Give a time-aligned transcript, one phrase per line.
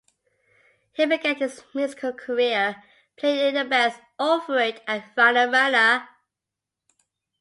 [0.93, 2.83] He began his musical career
[3.17, 6.09] playing in the bands Over It and Runner Runner.